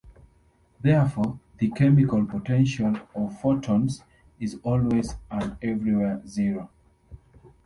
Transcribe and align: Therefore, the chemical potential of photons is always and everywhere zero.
Therefore, 0.81 1.37
the 1.59 1.69
chemical 1.69 2.25
potential 2.25 2.95
of 3.13 3.39
photons 3.39 4.03
is 4.39 4.57
always 4.63 5.13
and 5.29 5.57
everywhere 5.61 6.23
zero. 6.25 6.71